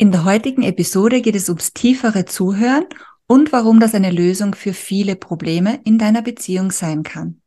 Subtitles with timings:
[0.00, 2.86] In der heutigen Episode geht es ums tiefere Zuhören
[3.26, 7.42] und warum das eine Lösung für viele Probleme in deiner Beziehung sein kann.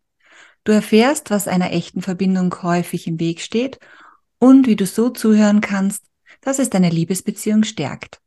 [0.63, 3.79] Du erfährst, was einer echten Verbindung häufig im Weg steht
[4.37, 6.03] und wie du so zuhören kannst,
[6.41, 8.21] dass es deine Liebesbeziehung stärkt.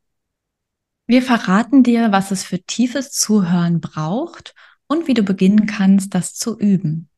[1.07, 4.57] Wir verraten dir, was es für tiefes Zuhören braucht
[4.89, 7.09] und wie du beginnen kannst, das zu üben.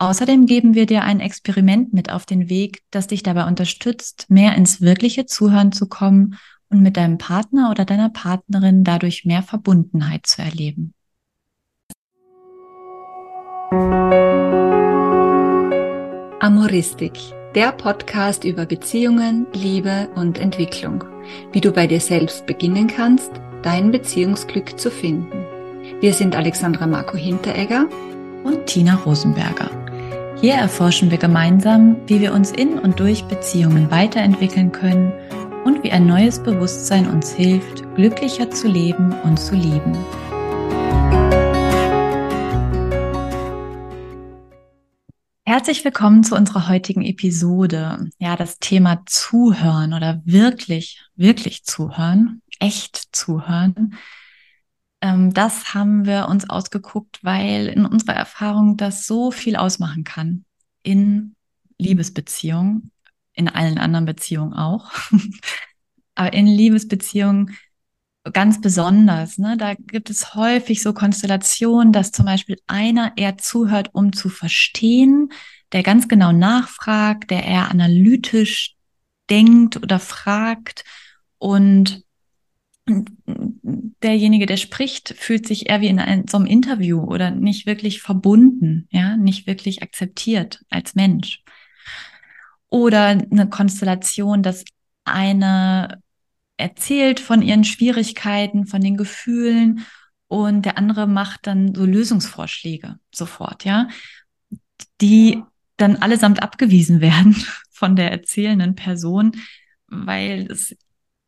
[0.00, 4.54] Außerdem geben wir dir ein Experiment mit auf den Weg, das dich dabei unterstützt, mehr
[4.54, 6.36] ins wirkliche Zuhören zu kommen
[6.68, 10.94] und mit deinem Partner oder deiner Partnerin dadurch mehr Verbundenheit zu erleben.
[16.40, 17.18] Amoristik,
[17.56, 21.02] der Podcast über Beziehungen, Liebe und Entwicklung.
[21.50, 25.44] Wie du bei dir selbst beginnen kannst, dein Beziehungsglück zu finden.
[26.00, 27.86] Wir sind Alexandra Marco Hinteregger
[28.44, 29.77] und Tina Rosenberger.
[30.40, 35.12] Hier erforschen wir gemeinsam, wie wir uns in und durch Beziehungen weiterentwickeln können
[35.64, 39.98] und wie ein neues Bewusstsein uns hilft, glücklicher zu leben und zu lieben.
[45.44, 48.08] Herzlich willkommen zu unserer heutigen Episode.
[48.20, 53.96] Ja, das Thema Zuhören oder wirklich, wirklich zuhören, echt zuhören
[55.00, 60.44] ähm, das haben wir uns ausgeguckt, weil in unserer Erfahrung das so viel ausmachen kann
[60.82, 61.36] in
[61.78, 62.90] Liebesbeziehungen,
[63.32, 64.90] in allen anderen Beziehungen auch,
[66.14, 67.56] aber in Liebesbeziehungen
[68.32, 69.38] ganz besonders.
[69.38, 69.56] Ne?
[69.56, 75.30] Da gibt es häufig so Konstellationen, dass zum Beispiel einer eher zuhört, um zu verstehen,
[75.72, 78.74] der ganz genau nachfragt, der eher analytisch
[79.30, 80.84] denkt oder fragt
[81.38, 82.02] und
[82.88, 88.00] derjenige, der spricht, fühlt sich eher wie in einem, so einem Interview oder nicht wirklich
[88.00, 91.42] verbunden, ja, nicht wirklich akzeptiert als Mensch.
[92.70, 94.64] Oder eine Konstellation, dass
[95.04, 96.02] eine
[96.56, 99.86] erzählt von ihren Schwierigkeiten, von den Gefühlen
[100.26, 103.88] und der andere macht dann so Lösungsvorschläge sofort, ja,
[105.00, 105.42] die
[105.76, 107.36] dann allesamt abgewiesen werden
[107.70, 109.32] von der erzählenden Person,
[109.86, 110.76] weil es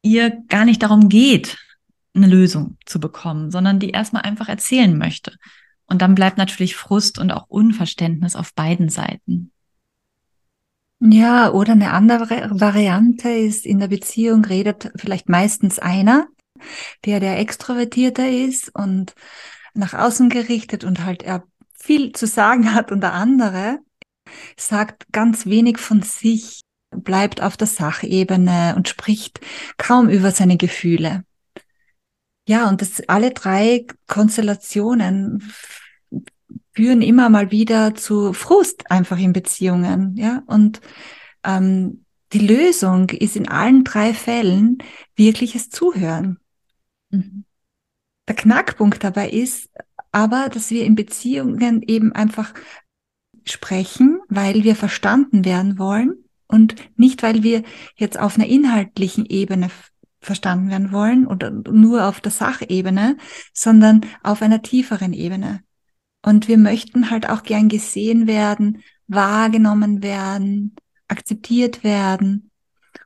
[0.03, 1.59] ihr gar nicht darum geht,
[2.15, 5.37] eine Lösung zu bekommen, sondern die erstmal einfach erzählen möchte.
[5.87, 9.53] Und dann bleibt natürlich Frust und auch Unverständnis auf beiden Seiten.
[11.01, 16.29] Ja, oder eine andere Variante ist, in der Beziehung redet vielleicht meistens einer,
[17.07, 19.15] der der extrovertierter ist und
[19.73, 23.79] nach außen gerichtet und halt er viel zu sagen hat und der andere
[24.57, 26.61] sagt ganz wenig von sich
[26.91, 29.41] bleibt auf der Sachebene und spricht
[29.77, 31.25] kaum über seine Gefühle.
[32.49, 35.53] Ja, und das alle drei Konstellationen
[36.73, 40.81] führen immer mal wieder zu Frust einfach in Beziehungen, ja, und
[41.45, 44.79] ähm, die Lösung ist in allen drei Fällen
[45.17, 46.39] wirkliches Zuhören.
[47.11, 47.45] Mhm.
[48.29, 49.69] Der Knackpunkt dabei ist
[50.13, 52.55] aber, dass wir in Beziehungen eben einfach
[53.45, 57.63] sprechen, weil wir verstanden werden wollen und nicht, weil wir
[57.97, 59.71] jetzt auf einer inhaltlichen Ebene
[60.21, 63.17] verstanden werden wollen oder nur auf der Sachebene,
[63.55, 65.61] sondern auf einer tieferen Ebene.
[66.23, 70.77] Und wir möchten halt auch gern gesehen werden, wahrgenommen werden,
[71.09, 72.51] akzeptiert werden.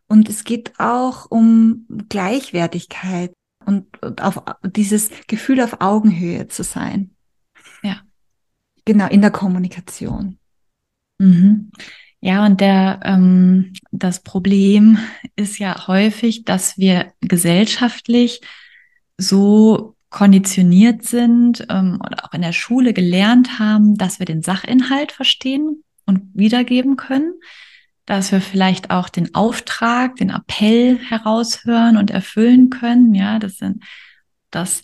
[0.08, 3.32] Und es geht auch um Gleichwertigkeit
[3.64, 3.86] und
[4.20, 7.14] auf dieses Gefühl auf Augenhöhe zu sein.
[7.82, 8.00] Ja.
[8.84, 10.38] Genau, in der Kommunikation.
[11.18, 11.70] Mhm.
[12.24, 14.96] Ja, und der, ähm, das Problem
[15.36, 18.40] ist ja häufig, dass wir gesellschaftlich
[19.18, 25.12] so konditioniert sind ähm, oder auch in der Schule gelernt haben, dass wir den Sachinhalt
[25.12, 27.34] verstehen und wiedergeben können,
[28.06, 33.14] dass wir vielleicht auch den Auftrag, den Appell heraushören und erfüllen können.
[33.14, 33.84] Ja, das sind
[34.50, 34.82] das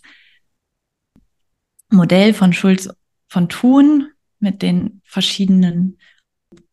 [1.89, 2.87] Modell von Schulz
[3.27, 5.97] von Thun mit den verschiedenen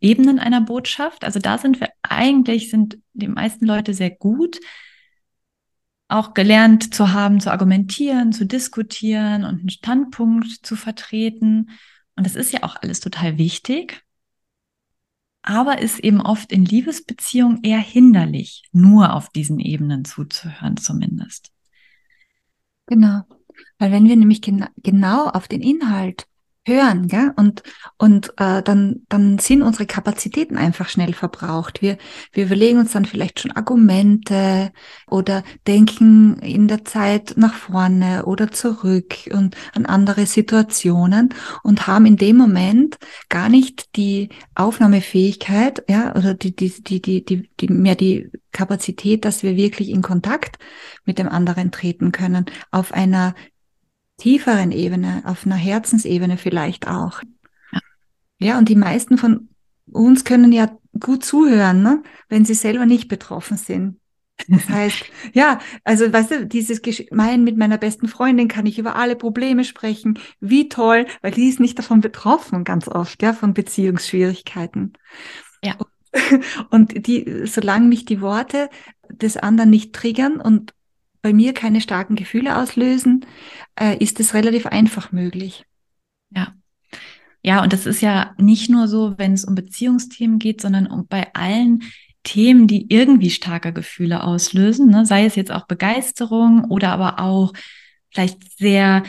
[0.00, 1.25] Ebenen einer Botschaft.
[1.25, 4.61] Also da sind wir eigentlich, sind die meisten Leute sehr gut,
[6.09, 11.71] auch gelernt zu haben, zu argumentieren, zu diskutieren und einen Standpunkt zu vertreten.
[12.17, 14.03] Und das ist ja auch alles total wichtig,
[15.43, 21.53] aber ist eben oft in Liebesbeziehungen eher hinderlich, nur auf diesen Ebenen zuzuhören zumindest.
[22.87, 23.23] Genau,
[23.79, 26.27] weil wenn wir nämlich gena genau auf den Inhalt
[26.69, 27.32] hören, gell?
[27.37, 27.62] Und,
[27.97, 31.82] und äh, dann, dann sind unsere Kapazitäten einfach schnell verbraucht.
[31.82, 31.99] Wir,
[32.32, 34.70] wir überlegen uns dann vielleicht schon Argumente
[35.11, 41.35] oder denken in der Zeit nach vorne oder zurück und an andere Situationen
[41.65, 42.99] und haben in dem Moment
[43.29, 49.25] gar nicht die Aufnahmefähigkeit, ja, oder die, die, die, die, die, die mehr die Kapazität,
[49.25, 50.59] dass wir wirklich in Kontakt
[51.05, 53.35] mit dem anderen treten können, auf einer
[54.19, 57.23] tieferen Ebene, auf einer Herzensebene vielleicht auch.
[57.73, 57.81] Ja,
[58.38, 59.49] ja und die meisten von
[59.91, 62.03] uns können ja gut zuhören, ne?
[62.29, 63.99] wenn sie selber nicht betroffen sind.
[64.47, 66.81] Das heißt, ja, also weißt du, dieses
[67.11, 70.19] Mein mit meiner besten Freundin kann ich über alle Probleme sprechen.
[70.41, 74.93] Wie toll, weil die ist nicht davon betroffen, ganz oft, ja, von Beziehungsschwierigkeiten.
[75.62, 75.76] Ja.
[76.71, 78.71] Und die, solange mich die Worte
[79.11, 80.75] des anderen nicht triggern und
[81.23, 83.26] bei mir keine starken Gefühle auslösen,
[83.79, 85.65] äh, ist es relativ einfach möglich.
[86.31, 86.55] Ja.
[87.43, 91.06] Ja, und das ist ja nicht nur so, wenn es um Beziehungsthemen geht, sondern um
[91.06, 91.82] bei allen
[92.25, 95.06] Themen, die irgendwie starke Gefühle auslösen, ne?
[95.06, 97.53] sei es jetzt auch Begeisterung oder aber auch
[98.11, 99.05] vielleicht sehr,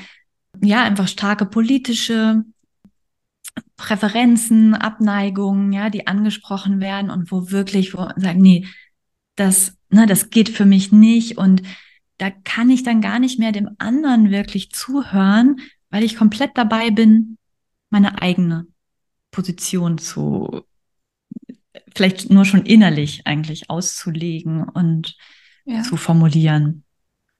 [0.61, 2.43] ja, einfach starke politische
[3.75, 8.67] Präferenzen, Abneigungen, ja, die angesprochen werden und wo wirklich, wo sagen, nee,
[9.35, 11.63] das, ne, das geht für mich nicht und
[12.19, 16.91] da kann ich dann gar nicht mehr dem anderen wirklich zuhören, weil ich komplett dabei
[16.91, 17.37] bin,
[17.89, 18.67] meine eigene
[19.31, 20.61] Position zu,
[21.95, 25.15] vielleicht nur schon innerlich eigentlich auszulegen und
[25.65, 25.81] ja.
[25.81, 26.83] zu formulieren.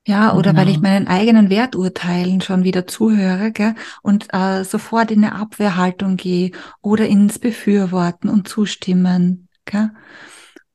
[0.08, 0.62] Ja, oder genau.
[0.62, 6.16] weil ich meinen eigenen Werturteilen schon wieder zuhöre gell, und äh, sofort in eine Abwehrhaltung
[6.16, 6.52] gehe
[6.82, 9.50] oder ins Befürworten und Zustimmen.
[9.66, 9.92] Gell?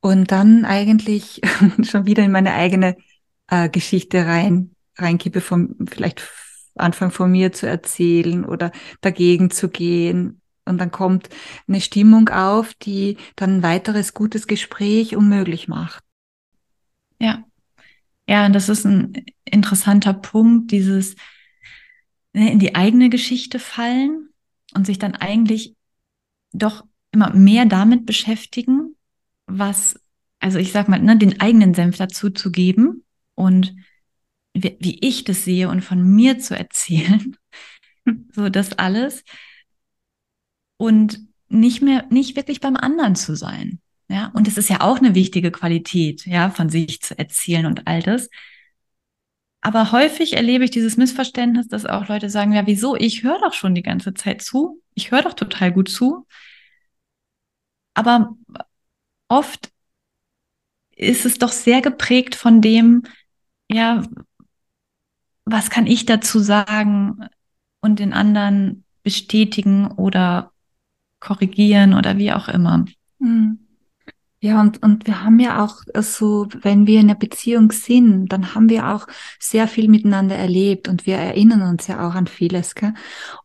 [0.01, 1.41] Und dann eigentlich
[1.83, 2.97] schon wieder in meine eigene
[3.49, 6.23] äh, Geschichte rein, reinkippe, vom, vielleicht
[6.77, 10.41] Anfang von mir zu erzählen oder dagegen zu gehen.
[10.65, 11.29] Und dann kommt
[11.69, 16.03] eine Stimmung auf, die dann ein weiteres gutes Gespräch unmöglich macht.
[17.19, 17.45] Ja.
[18.27, 21.15] Ja, und das ist ein interessanter Punkt, dieses
[22.33, 24.31] ne, in die eigene Geschichte fallen
[24.75, 25.77] und sich dann eigentlich
[26.53, 28.97] doch immer mehr damit beschäftigen,
[29.47, 30.01] was,
[30.41, 33.04] also ich sag mal, ne, den eigenen Senf dazu zu geben
[33.35, 33.75] und
[34.55, 37.37] wie, wie ich das sehe und von mir zu erzählen.
[38.33, 39.25] so das alles.
[40.77, 43.81] Und nicht mehr, nicht wirklich beim anderen zu sein.
[44.09, 47.87] Ja, und es ist ja auch eine wichtige Qualität, ja, von sich zu erzählen und
[47.87, 48.29] all das.
[49.63, 52.97] Aber häufig erlebe ich dieses Missverständnis, dass auch Leute sagen, ja, wieso?
[52.97, 54.83] Ich höre doch schon die ganze Zeit zu.
[54.95, 56.27] Ich höre doch total gut zu.
[57.95, 58.37] Aber
[59.29, 59.71] oft
[60.97, 63.05] ist es doch sehr geprägt von dem,
[63.75, 64.03] ja,
[65.45, 67.27] was kann ich dazu sagen
[67.81, 70.53] und den anderen bestätigen oder
[71.21, 72.85] korrigieren oder wie auch immer.
[73.21, 73.59] Hm.
[74.41, 78.55] Ja, und, und wir haben ja auch so, wenn wir in einer Beziehung sind, dann
[78.55, 79.07] haben wir auch
[79.41, 82.75] sehr viel miteinander erlebt und wir erinnern uns ja auch an vieles.
[82.75, 82.93] Gell?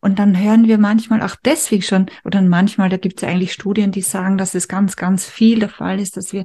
[0.01, 3.93] Und dann hören wir manchmal auch deswegen schon, oder manchmal, da gibt es eigentlich Studien,
[3.93, 6.43] die sagen, dass es ganz, ganz viel der Fall ist, dass wir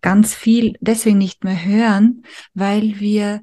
[0.00, 2.24] ganz viel deswegen nicht mehr hören,
[2.54, 3.42] weil wir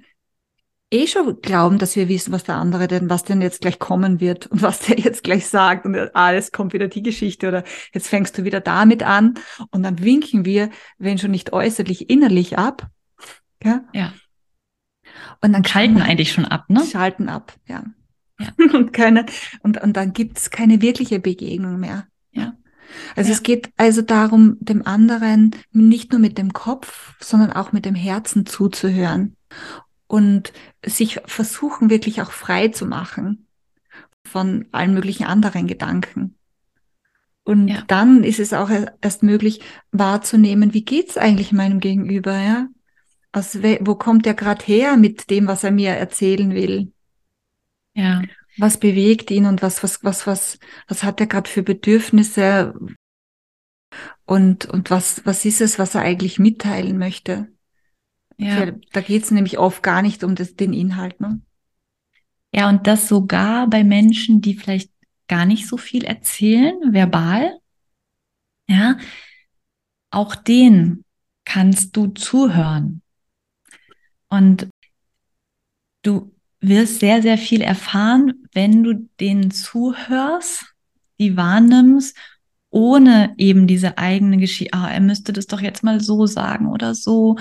[0.92, 4.20] eh schon glauben, dass wir wissen, was der andere denn, was denn jetzt gleich kommen
[4.20, 7.64] wird und was der jetzt gleich sagt und alles kommt wieder die Geschichte oder
[7.94, 9.36] jetzt fängst du wieder damit an
[9.72, 12.88] und dann winken wir, wenn schon nicht äußerlich, innerlich ab.
[13.64, 13.82] Ja.
[13.94, 14.14] ja.
[15.42, 16.84] Und dann schalten eigentlich schon ab, ne?
[16.86, 17.84] Schalten ab, ja.
[18.40, 18.48] ja.
[18.74, 19.26] und keine,
[19.62, 22.08] und, und dann gibt's keine wirkliche Begegnung mehr.
[23.16, 23.36] Also ja.
[23.36, 27.96] es geht also darum, dem anderen nicht nur mit dem Kopf, sondern auch mit dem
[27.96, 29.36] Herzen zuzuhören
[30.08, 30.54] und
[30.86, 33.48] sich versuchen wirklich auch frei zu machen
[34.26, 36.36] von allen möglichen anderen Gedanken.
[37.44, 37.84] Und ja.
[37.88, 38.70] dann ist es auch
[39.02, 42.68] erst möglich wahrzunehmen, wie geht's eigentlich meinem Gegenüber, ja?
[43.32, 46.92] Aus wo kommt er gerade her mit dem, was er mir erzählen will?
[47.94, 48.22] Ja
[48.58, 52.74] was bewegt ihn und was, was, was, was, was hat er gerade für Bedürfnisse
[54.26, 57.48] und, und was, was ist es, was er eigentlich mitteilen möchte?
[58.38, 58.72] Ja.
[58.92, 61.20] Da geht es nämlich oft gar nicht um das, den Inhalt.
[61.20, 61.42] Ne?
[62.54, 64.92] Ja, und das sogar bei Menschen, die vielleicht
[65.28, 67.60] gar nicht so viel erzählen, verbal.
[68.70, 68.98] Ja,
[70.12, 71.04] auch denen
[71.46, 73.02] kannst du zuhören.
[74.30, 74.68] Und
[76.04, 80.66] du wirst sehr, sehr viel erfahren, wenn du denen zuhörst,
[81.20, 82.18] die wahrnimmst,
[82.70, 86.96] ohne eben diese eigene Geschichte, ah, er müsste das doch jetzt mal so sagen oder
[86.96, 87.38] so.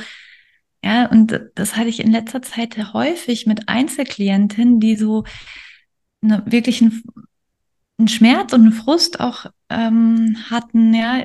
[0.85, 5.25] Ja, und das hatte ich in letzter Zeit häufig mit Einzelklientinnen, die so
[6.23, 7.03] eine, wirklich ein
[7.99, 11.25] einen Schmerz und einen Frust auch ähm, hatten, ja,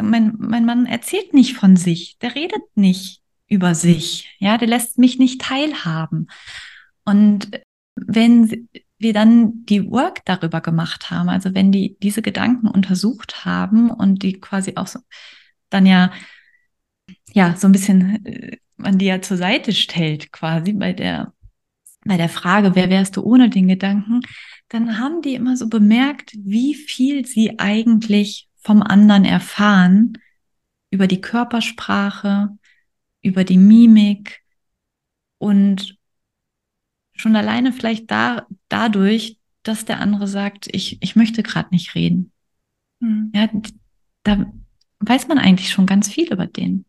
[0.00, 4.98] mein, mein Mann erzählt nicht von sich, der redet nicht über sich, ja, der lässt
[4.98, 6.28] mich nicht teilhaben.
[7.06, 7.50] Und
[7.94, 13.90] wenn wir dann die Work darüber gemacht haben, also wenn die diese Gedanken untersucht haben
[13.90, 15.00] und die quasi auch so
[15.70, 16.12] dann ja
[17.32, 21.32] ja so ein bisschen äh, man die ja zur Seite stellt quasi bei der
[22.04, 24.20] bei der Frage, wer wärst du ohne den Gedanken,
[24.68, 30.18] dann haben die immer so bemerkt, wie viel sie eigentlich vom anderen erfahren
[30.90, 32.50] über die Körpersprache,
[33.22, 34.40] über die Mimik
[35.38, 35.95] und
[37.16, 42.32] schon alleine vielleicht da, dadurch, dass der andere sagt, ich, ich möchte gerade nicht reden.
[43.00, 43.32] Mhm.
[43.34, 43.48] Ja,
[44.22, 44.52] da
[45.00, 46.84] weiß man eigentlich schon ganz viel über den.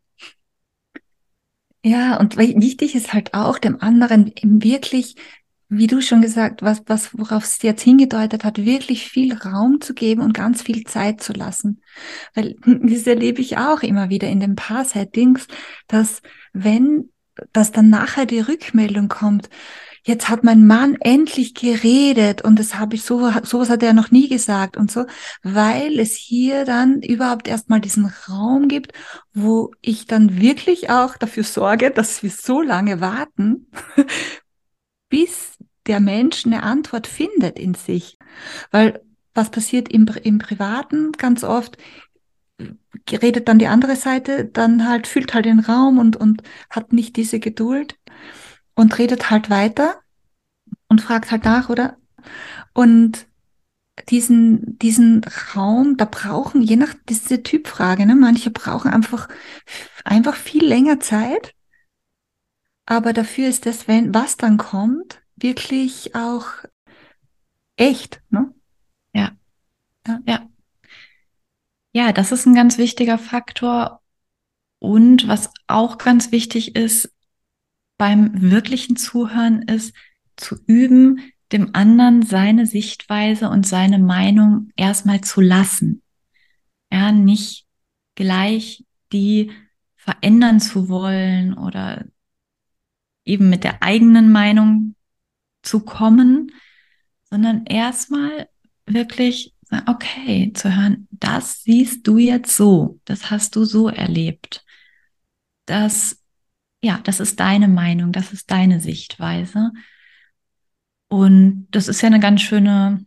[1.84, 5.16] Ja, und wichtig ist halt auch, dem anderen eben wirklich,
[5.70, 9.94] wie du schon gesagt, was, was, worauf es jetzt hingedeutet hat, wirklich viel Raum zu
[9.94, 11.82] geben und ganz viel Zeit zu lassen.
[12.34, 15.48] Weil das erlebe ich auch immer wieder in den Paar-Settings,
[15.88, 17.10] dass wenn,
[17.54, 19.50] dass dann nachher die Rückmeldung kommt,
[20.08, 24.10] jetzt hat mein Mann endlich geredet und das habe ich so, sowas hat er noch
[24.10, 25.06] nie gesagt und so,
[25.44, 28.94] weil es hier dann überhaupt erstmal diesen Raum gibt,
[29.34, 33.70] wo ich dann wirklich auch dafür sorge, dass wir so lange warten,
[35.10, 38.18] bis der Mensch eine Antwort findet in sich.
[38.72, 39.02] Weil
[39.34, 41.78] was passiert im, im Privaten ganz oft?
[43.12, 47.16] redet dann die andere Seite, dann halt fühlt halt den Raum und, und hat nicht
[47.16, 47.96] diese Geduld
[48.78, 50.02] und redet halt weiter
[50.88, 51.98] und fragt halt nach, oder?
[52.74, 53.28] Und
[54.10, 55.24] diesen, diesen
[55.56, 59.28] Raum, da brauchen, je nach diese Typfrage, ne, manche brauchen einfach,
[60.06, 61.56] einfach viel länger Zeit.
[62.86, 66.46] Aber dafür ist das, wenn, was dann kommt, wirklich auch
[67.76, 68.54] echt, ne?
[69.14, 69.32] Ja.
[70.08, 70.20] Ja.
[70.28, 70.50] Ja,
[71.92, 74.02] ja das ist ein ganz wichtiger Faktor.
[74.80, 77.12] Und was auch ganz wichtig ist,
[77.98, 79.94] beim wirklichen Zuhören ist
[80.36, 81.20] zu üben,
[81.52, 86.04] dem anderen seine Sichtweise und seine Meinung erstmal zu lassen.
[86.92, 87.66] Ja, nicht
[88.16, 89.52] gleich die
[89.96, 92.06] verändern zu wollen oder
[93.26, 94.96] eben mit der eigenen Meinung
[95.62, 96.52] zu kommen,
[97.30, 98.48] sondern erstmal
[98.86, 99.54] wirklich,
[99.86, 104.66] okay, zu hören, das siehst du jetzt so, das hast du so erlebt.
[105.66, 106.24] Das
[106.82, 109.72] ja, das ist deine Meinung, das ist deine Sichtweise.
[111.10, 113.06] Und das ist ja eine ganz schöne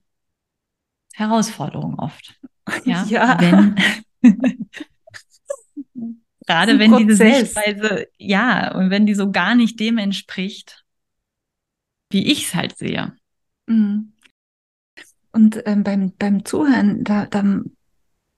[1.14, 2.40] Herausforderung oft.
[2.84, 3.04] Ja.
[3.08, 3.38] ja.
[3.40, 3.76] Wenn,
[6.46, 7.06] gerade wenn Prozess.
[7.06, 10.84] diese Sichtweise, ja, und wenn die so gar nicht dem entspricht,
[12.10, 13.14] wie ich es halt sehe.
[13.66, 14.14] Mhm.
[15.32, 17.44] Und ähm, beim, beim Zuhören, da, da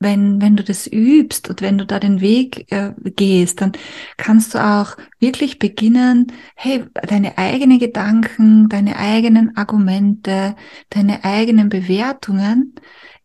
[0.03, 3.73] wenn, wenn du das übst und wenn du da den Weg äh, gehst, dann
[4.17, 10.57] kannst du auch wirklich beginnen, hey, deine eigenen Gedanken, deine eigenen Argumente,
[10.91, 12.75] deine eigenen Bewertungen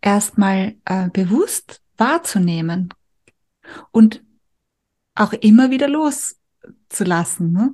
[0.01, 2.93] erstmal äh, bewusst wahrzunehmen
[3.91, 4.23] und
[5.15, 7.51] auch immer wieder loszulassen.
[7.51, 7.71] Ne?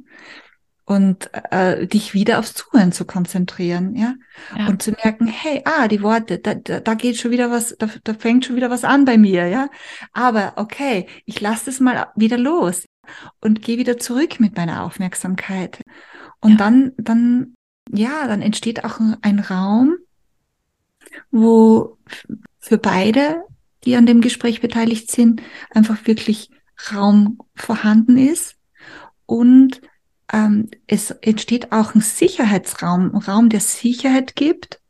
[0.86, 4.16] Und äh, dich wieder aufs Zuhören zu konzentrieren, ja?
[4.58, 4.68] ja?
[4.68, 7.88] Und zu merken, hey, ah, die Worte, da, da, da geht schon wieder was, da,
[8.04, 9.70] da fängt schon wieder was an bei mir, ja.
[10.12, 12.86] Aber okay, ich lasse das mal wieder los
[13.40, 15.82] und gehe wieder zurück mit meiner Aufmerksamkeit.
[16.42, 16.58] Und ja.
[16.58, 17.56] dann, dann,
[17.90, 19.96] ja, dann entsteht auch ein Raum,
[21.32, 21.98] wo
[22.60, 23.44] für beide,
[23.86, 26.50] die an dem Gespräch beteiligt sind, einfach wirklich
[26.94, 28.58] Raum vorhanden ist
[29.26, 29.82] und
[30.32, 34.82] ähm, es entsteht auch ein Sicherheitsraum, ein Raum, der Sicherheit gibt,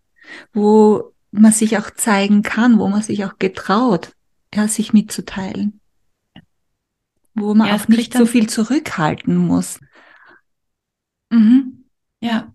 [0.54, 4.14] wo man sich auch zeigen kann, wo man sich auch getraut,
[4.54, 5.80] ja, sich mitzuteilen.
[7.34, 9.80] Wo man ja, auch nicht so viel zurückhalten muss.
[11.32, 11.86] Mhm.
[12.22, 12.54] Ja.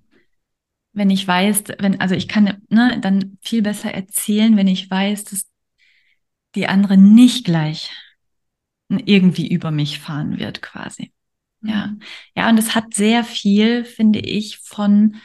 [0.92, 5.24] Wenn ich weiß, wenn, also ich kann ne, dann viel besser erzählen, wenn ich weiß,
[5.24, 5.46] dass
[6.54, 7.90] die andere nicht gleich
[8.88, 11.12] irgendwie über mich fahren wird, quasi.
[11.62, 12.00] Ja, mhm.
[12.36, 15.16] ja, und es hat sehr viel, finde ich, von,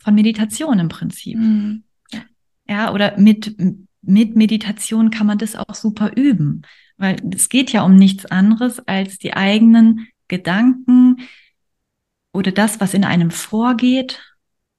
[0.00, 1.38] von Meditation im Prinzip.
[1.38, 1.84] Mhm.
[2.68, 3.56] Ja, oder mit,
[4.02, 6.62] mit Meditation kann man das auch super üben,
[6.98, 11.16] weil es geht ja um nichts anderes als die eigenen Gedanken
[12.32, 14.20] oder das, was in einem vorgeht,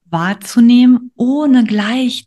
[0.04, 2.26] wahrzunehmen, ohne gleich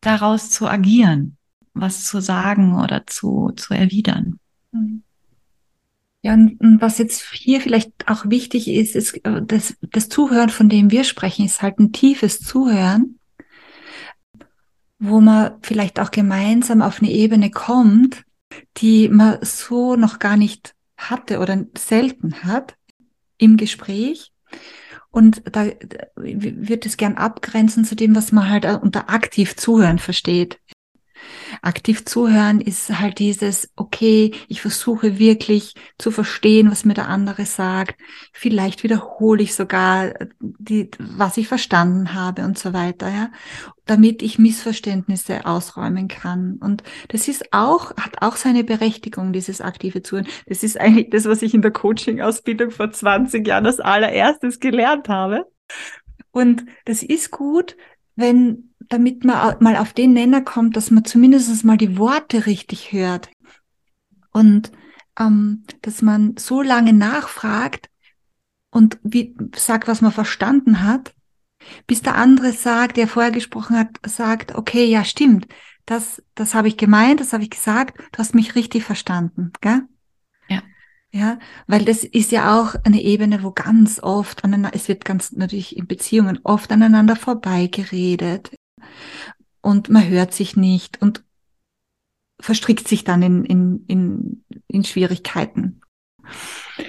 [0.00, 1.36] daraus zu agieren,
[1.74, 4.38] was zu sagen oder zu, zu erwidern.
[4.70, 5.02] Mhm.
[6.24, 10.68] Ja, und was jetzt hier vielleicht auch wichtig ist, ist äh, das, das Zuhören, von
[10.68, 13.18] dem wir sprechen, ist halt ein tiefes Zuhören,
[15.00, 18.22] wo man vielleicht auch gemeinsam auf eine Ebene kommt,
[18.76, 22.76] die man so noch gar nicht hatte oder selten hat
[23.38, 24.32] im Gespräch.
[25.10, 25.66] Und da
[26.14, 30.60] wird es gern abgrenzen zu dem, was man halt unter aktiv zuhören versteht.
[31.60, 37.44] Aktiv zuhören ist halt dieses, okay, ich versuche wirklich zu verstehen, was mir der andere
[37.44, 38.00] sagt.
[38.32, 43.30] Vielleicht wiederhole ich sogar die, was ich verstanden habe und so weiter, ja,
[43.86, 46.58] damit ich Missverständnisse ausräumen kann.
[46.60, 50.28] Und das ist auch, hat auch seine Berechtigung, dieses aktive Zuhören.
[50.46, 55.08] Das ist eigentlich das, was ich in der Coaching-Ausbildung vor 20 Jahren als allererstes gelernt
[55.08, 55.46] habe.
[56.30, 57.76] Und das ist gut,
[58.16, 62.92] wenn damit man mal auf den Nenner kommt, dass man zumindest mal die Worte richtig
[62.92, 63.30] hört.
[64.32, 64.70] Und
[65.18, 67.88] ähm, dass man so lange nachfragt
[68.70, 71.14] und wie, sagt, was man verstanden hat,
[71.86, 75.46] bis der andere sagt, der vorher gesprochen hat, sagt, okay, ja, stimmt,
[75.86, 79.82] das, das habe ich gemeint, das habe ich gesagt, du hast mich richtig verstanden, gell?
[80.48, 80.62] Ja.
[81.12, 85.76] Ja, weil das ist ja auch eine Ebene, wo ganz oft, es wird ganz natürlich
[85.76, 88.50] in Beziehungen oft aneinander vorbeigeredet
[89.60, 91.24] und man hört sich nicht und
[92.40, 95.80] verstrickt sich dann in, in, in, in Schwierigkeiten.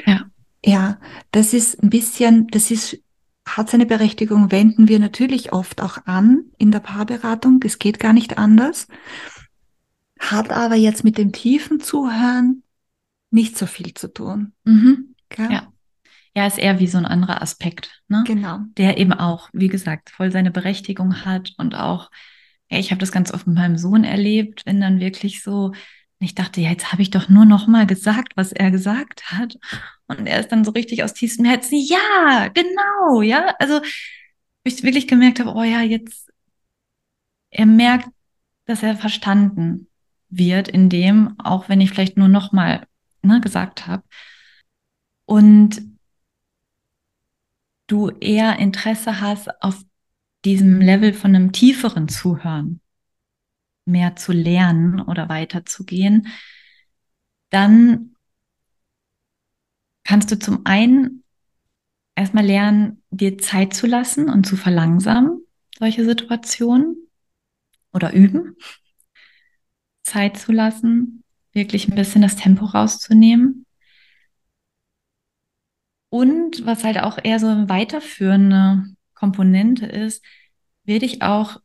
[0.05, 0.25] Ja.
[0.65, 0.99] Ja,
[1.31, 2.97] das ist ein bisschen, das ist,
[3.45, 7.59] hat seine Berechtigung, wenden wir natürlich oft auch an in der Paarberatung.
[7.65, 8.87] Es geht gar nicht anders.
[10.19, 12.63] Hat aber jetzt mit dem tiefen Zuhören
[13.29, 14.53] nicht so viel zu tun.
[14.63, 15.15] Mhm.
[15.37, 15.72] Ja.
[16.35, 18.23] Ja, ist eher wie so ein anderer Aspekt, ne?
[18.25, 18.59] Genau.
[18.77, 22.09] Der eben auch, wie gesagt, voll seine Berechtigung hat und auch,
[22.69, 25.73] ja, ich habe das ganz oft mit meinem Sohn erlebt, wenn dann wirklich so,
[26.19, 29.59] ich dachte, ja, jetzt habe ich doch nur noch mal gesagt, was er gesagt hat.
[30.07, 33.53] Und er ist dann so richtig aus tiefstem Herzen, ja, genau, ja.
[33.59, 33.81] Also
[34.63, 36.31] ich wirklich gemerkt habe, oh ja, jetzt,
[37.51, 38.09] er merkt,
[38.65, 39.87] dass er verstanden
[40.29, 42.87] wird in dem, auch wenn ich vielleicht nur noch mal
[43.21, 44.03] ne, gesagt habe.
[45.25, 45.92] Und
[47.87, 49.83] du eher Interesse hast, auf
[50.45, 52.81] diesem Level von einem tieferen Zuhören
[53.85, 56.27] mehr zu lernen oder weiterzugehen,
[57.49, 58.15] dann
[60.03, 61.23] kannst du zum einen
[62.15, 65.45] erstmal lernen, dir Zeit zu lassen und zu verlangsamen,
[65.77, 67.09] solche Situationen
[67.91, 68.55] oder üben.
[70.03, 73.62] Zeit zu lassen, wirklich ein bisschen das Tempo rauszunehmen
[76.13, 80.23] und was halt auch eher so eine weiterführende Komponente ist,
[80.83, 81.59] wirklich auch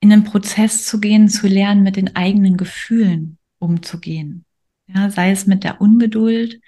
[0.00, 4.44] in einen Prozess zu gehen, zu lernen, mit den eigenen Gefühlen umzugehen.
[4.88, 6.60] Ja, sei es mit der Ungeduld,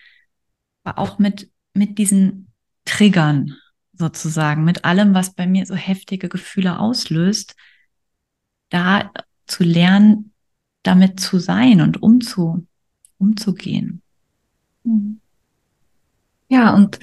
[0.84, 2.52] aber auch mit, mit diesen
[2.84, 3.56] Triggern
[3.92, 7.56] sozusagen, mit allem, was bei mir so heftige Gefühle auslöst,
[8.68, 9.10] da
[9.48, 10.32] zu lernen,
[10.84, 12.68] damit zu sein und umzu,
[13.18, 14.00] umzugehen.
[14.84, 15.20] Mhm.
[16.50, 16.98] Ja, und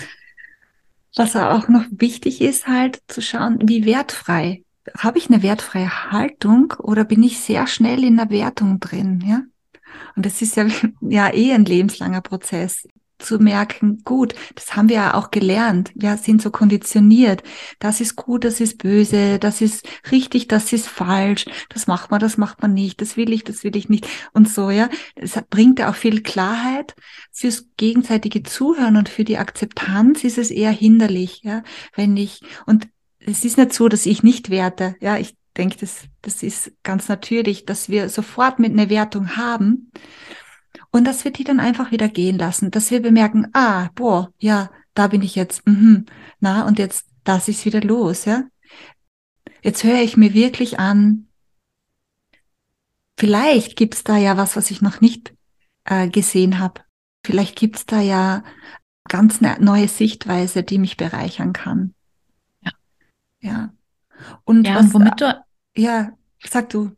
[1.15, 4.63] was auch noch wichtig ist, halt zu schauen, wie wertfrei.
[4.97, 9.41] Habe ich eine wertfreie Haltung oder bin ich sehr schnell in der Wertung drin, ja?
[10.17, 10.67] Und das ist ja,
[11.01, 12.87] ja eh ein lebenslanger Prozess
[13.19, 15.91] zu merken, gut, das haben wir ja auch gelernt.
[15.95, 17.43] Wir sind so konditioniert.
[17.79, 21.45] Das ist gut, das ist böse, das ist richtig, das ist falsch.
[21.69, 23.01] Das macht man, das macht man nicht.
[23.01, 24.07] Das will ich, das will ich nicht.
[24.33, 24.89] Und so, ja.
[25.15, 26.95] Es bringt ja auch viel Klarheit.
[27.31, 31.63] Fürs gegenseitige Zuhören und für die Akzeptanz ist es eher hinderlich, ja.
[31.95, 32.87] Wenn ich, und
[33.19, 34.95] es ist nicht so, dass ich nicht werte.
[35.01, 39.91] Ja, ich denke, das, das ist ganz natürlich, dass wir sofort mit einer Wertung haben.
[40.91, 44.69] Und dass wir die dann einfach wieder gehen lassen, dass wir bemerken, ah, boah, ja,
[44.93, 46.05] da bin ich jetzt, mhm,
[46.39, 48.43] na, und jetzt, das ist wieder los, ja.
[49.61, 51.27] Jetzt höre ich mir wirklich an,
[53.17, 55.33] vielleicht gibt's da ja was, was ich noch nicht
[55.85, 56.81] äh, gesehen habe.
[57.25, 58.43] Vielleicht gibt's da ja
[59.07, 61.93] ganz eine neue Sichtweise, die mich bereichern kann.
[62.61, 62.71] Ja.
[63.41, 63.73] Ja.
[64.43, 66.11] Und ja, was, womit du, ja,
[66.43, 66.95] sag du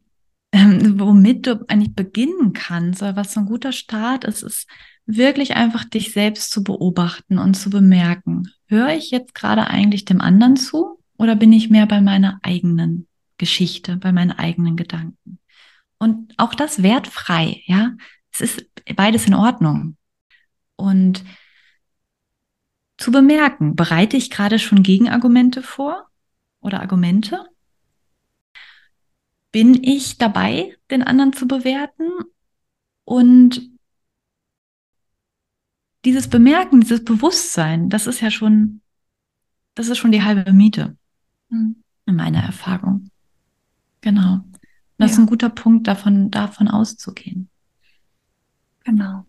[0.52, 4.68] ähm, womit du eigentlich beginnen kannst, oder was so ein guter Start ist, ist
[5.06, 10.22] wirklich einfach dich selbst zu beobachten und zu bemerken, höre ich jetzt gerade eigentlich dem
[10.22, 13.08] anderen zu oder bin ich mehr bei meiner eigenen
[13.38, 15.40] Geschichte, bei meinen eigenen Gedanken?
[15.98, 17.94] Und auch das wertfrei, ja.
[18.32, 19.98] Es ist beides in Ordnung.
[20.76, 21.24] Und
[22.98, 26.08] zu bemerken, bereite ich gerade schon Gegenargumente vor
[26.62, 27.46] oder Argumente?
[29.52, 32.10] Bin ich dabei, den anderen zu bewerten?
[33.04, 33.70] Und
[36.06, 38.82] dieses Bemerken, dieses Bewusstsein, das ist ja schon,
[39.76, 40.98] das ist schon die halbe Miete
[41.50, 41.84] mhm.
[42.06, 43.10] in meiner Erfahrung.
[44.02, 44.42] Genau.
[44.98, 45.14] Das ja.
[45.14, 47.50] ist ein guter Punkt, davon, davon auszugehen.
[48.84, 49.26] Genau.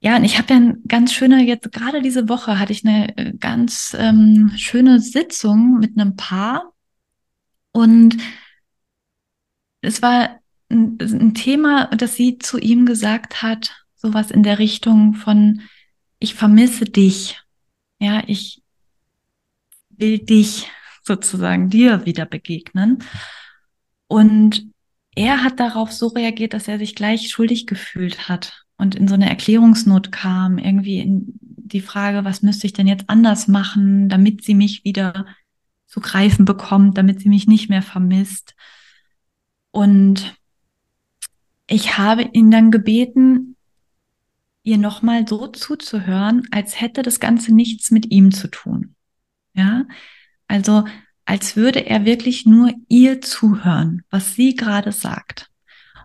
[0.00, 3.16] Ja, und ich habe ja eine ganz schöne, jetzt gerade diese Woche hatte ich eine
[3.16, 6.72] äh, ganz ähm, schöne Sitzung mit einem Paar.
[7.70, 8.16] Und
[9.82, 10.40] es war
[10.70, 15.60] ein, ein Thema, das sie zu ihm gesagt hat, sowas in der Richtung von,
[16.18, 17.40] ich vermisse dich.
[17.98, 18.62] Ja, ich
[19.90, 20.68] will dich
[21.04, 23.04] sozusagen dir wieder begegnen.
[24.06, 24.66] Und
[25.14, 29.14] er hat darauf so reagiert, dass er sich gleich schuldig gefühlt hat und in so
[29.14, 34.42] eine Erklärungsnot kam, irgendwie in die Frage, was müsste ich denn jetzt anders machen, damit
[34.44, 35.26] sie mich wieder
[35.86, 38.54] zu greifen bekommt, damit sie mich nicht mehr vermisst.
[39.72, 40.36] Und
[41.66, 43.56] ich habe ihn dann gebeten,
[44.62, 48.94] ihr nochmal so zuzuhören, als hätte das Ganze nichts mit ihm zu tun.
[49.54, 49.86] Ja,
[50.46, 50.84] also
[51.24, 55.50] als würde er wirklich nur ihr zuhören, was sie gerade sagt.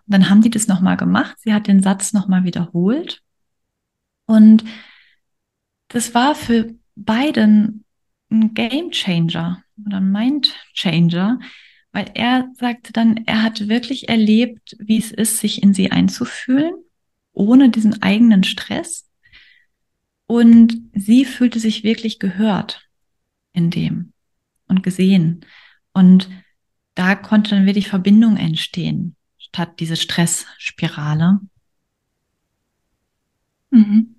[0.05, 1.37] Und dann haben die das nochmal gemacht.
[1.39, 3.21] Sie hat den Satz nochmal wiederholt.
[4.25, 4.63] Und
[5.89, 7.83] das war für beiden
[8.29, 11.39] ein Game Changer oder ein Mind Changer,
[11.97, 16.75] weil er sagte dann, er hat wirklich erlebt, wie es ist, sich in sie einzufühlen,
[17.33, 19.09] ohne diesen eigenen Stress.
[20.27, 22.87] Und sie fühlte sich wirklich gehört
[23.51, 24.13] in dem
[24.67, 25.43] und gesehen.
[25.91, 26.29] Und
[26.93, 31.39] da konnte dann wirklich Verbindung entstehen, statt diese Stressspirale.
[33.71, 34.17] Mhm.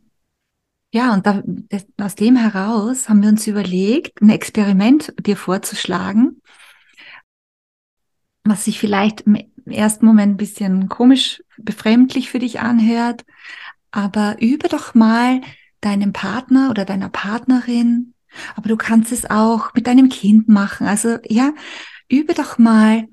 [0.92, 1.44] Ja, und da,
[1.98, 6.42] aus dem heraus haben wir uns überlegt, ein Experiment dir vorzuschlagen,
[8.48, 13.24] was sich vielleicht im ersten Moment ein bisschen komisch, befremdlich für dich anhört,
[13.90, 15.40] aber übe doch mal
[15.80, 18.14] deinem Partner oder deiner Partnerin
[18.56, 20.86] aber du kannst es auch mit deinem Kind machen.
[20.86, 21.52] Also ja,
[22.08, 23.08] übe doch mal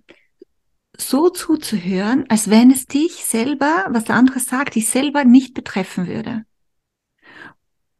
[0.97, 6.07] so zuzuhören, als wenn es dich selber, was der andere sagt, dich selber nicht betreffen
[6.07, 6.45] würde.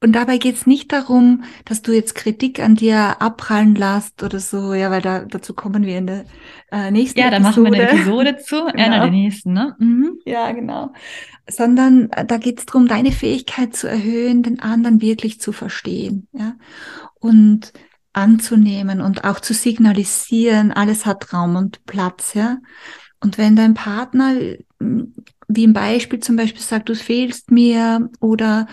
[0.01, 4.39] Und dabei geht es nicht darum, dass du jetzt Kritik an dir abprallen lässt oder
[4.39, 6.25] so, ja, weil da, dazu kommen wir in der
[6.71, 8.83] äh, nächsten Ja, da machen wir eine Episode zu, genau.
[8.83, 9.75] einer der nächsten, ne?
[9.79, 10.19] Mhm.
[10.25, 10.91] Ja, genau.
[11.49, 16.27] Sondern äh, da geht es darum, deine Fähigkeit zu erhöhen, den anderen wirklich zu verstehen,
[16.33, 16.55] ja
[17.25, 17.73] und
[18.13, 22.59] anzunehmen und auch zu signalisieren, alles hat Raum und Platz, ja.
[23.19, 24.35] Und wenn dein Partner,
[24.79, 28.67] wie im Beispiel zum Beispiel sagt, du fehlst mir oder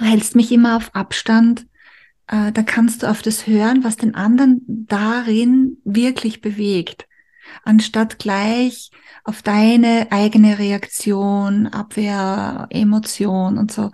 [0.00, 1.66] du hältst mich immer auf Abstand,
[2.26, 7.06] äh, da kannst du auf das hören, was den anderen darin wirklich bewegt,
[7.64, 8.90] anstatt gleich
[9.24, 13.90] auf deine eigene Reaktion, Abwehr, Emotion und so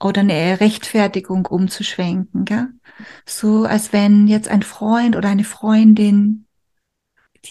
[0.00, 2.68] oder eine Rechtfertigung umzuschwenken, gell?
[3.26, 6.46] So als wenn jetzt ein Freund oder eine Freundin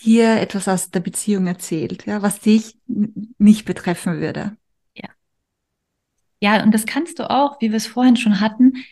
[0.03, 4.55] dir etwas aus der Beziehung erzählt, ja, was dich nicht betreffen würde.
[6.43, 6.61] Ja.
[6.61, 8.83] Und das kannst du auch, wie wir es vorhin schon hatten,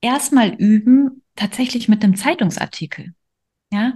[0.00, 3.14] erstmal üben, tatsächlich mit einem Zeitungsartikel.
[3.70, 3.94] Ja,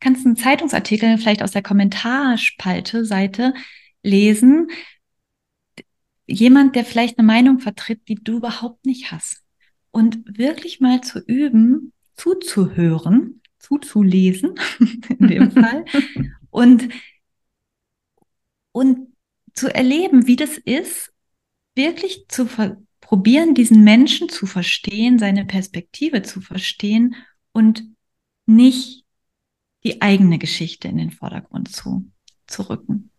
[0.00, 3.54] kannst einen Zeitungsartikel vielleicht aus der Kommentarspalte Seite
[4.02, 4.68] lesen,
[6.26, 9.42] jemand, der vielleicht eine Meinung vertritt, die du überhaupt nicht hast.
[9.92, 14.54] Und wirklich mal zu üben, zuzuhören, zuzulesen,
[15.18, 15.84] in dem Fall,
[16.50, 16.88] und,
[18.72, 19.12] und
[19.54, 21.12] zu erleben, wie das ist,
[21.74, 22.48] wirklich zu
[23.00, 27.16] probieren, diesen Menschen zu verstehen, seine Perspektive zu verstehen
[27.52, 27.84] und
[28.46, 29.04] nicht
[29.84, 32.10] die eigene Geschichte in den Vordergrund zu,
[32.46, 33.10] zu rücken.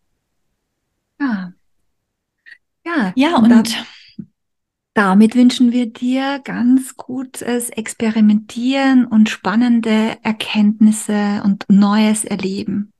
[1.20, 1.54] Ja,
[2.86, 3.86] ja, ja und, und
[4.94, 12.92] damit wünschen wir dir ganz gutes Experimentieren und spannende Erkenntnisse und Neues erleben.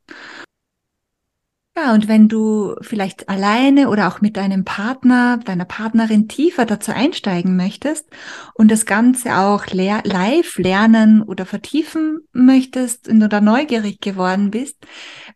[1.74, 6.92] Ja, und wenn du vielleicht alleine oder auch mit deinem Partner, deiner Partnerin tiefer dazu
[6.92, 8.10] einsteigen möchtest
[8.54, 14.76] und das Ganze auch leer, live lernen oder vertiefen möchtest und oder neugierig geworden bist,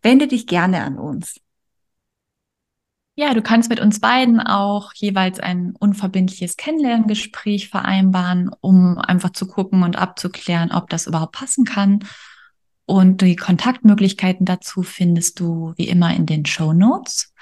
[0.03, 1.41] wende dich gerne an uns.
[3.19, 9.47] Ja, du kannst mit uns beiden auch jeweils ein unverbindliches Kennenlerngespräch vereinbaren, um einfach zu
[9.47, 12.01] gucken und abzuklären, ob das überhaupt passen kann.
[12.87, 17.35] Und die Kontaktmöglichkeiten dazu findest du wie immer in den Show Notes.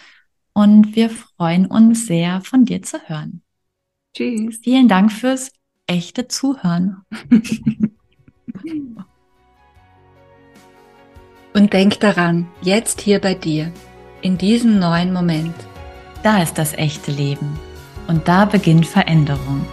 [0.54, 3.42] Und wir freuen uns sehr, von dir zu hören.
[4.14, 4.60] Tschüss.
[4.62, 5.52] Vielen Dank fürs
[5.86, 7.02] echte Zuhören.
[11.52, 13.72] Und denk daran, jetzt hier bei dir
[14.22, 15.54] in diesem neuen Moment.
[16.24, 17.58] Da ist das echte Leben
[18.08, 19.64] und da beginnt Veränderung.